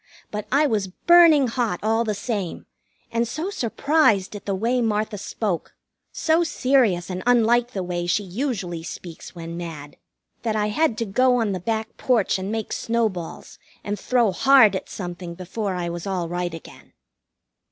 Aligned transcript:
But 0.31 0.47
I 0.51 0.65
was 0.65 0.87
burning 0.87 1.47
hot 1.47 1.79
all 1.83 2.03
the 2.03 2.15
same, 2.15 2.65
and 3.11 3.27
so 3.27 3.51
surprised 3.51 4.35
at 4.35 4.47
the 4.47 4.55
way 4.55 4.81
Martha 4.81 5.19
spoke, 5.19 5.75
so 6.11 6.43
serious 6.43 7.11
and 7.11 7.21
unlike 7.27 7.73
the 7.73 7.83
way 7.83 8.07
she 8.07 8.23
usually 8.23 8.81
speaks 8.81 9.35
when 9.35 9.55
mad, 9.57 9.97
that 10.41 10.55
I 10.55 10.69
had 10.69 10.97
to 10.97 11.05
go 11.05 11.35
on 11.35 11.51
the 11.51 11.59
back 11.59 11.97
porch 11.97 12.39
and 12.39 12.51
make 12.51 12.73
snowballs 12.73 13.59
and 13.83 13.99
throw 13.99 14.31
hard 14.31 14.75
at 14.75 14.89
something 14.89 15.35
before 15.35 15.75
I 15.75 15.87
was 15.87 16.07
all 16.07 16.27
right 16.27 16.51
again. 16.55 16.93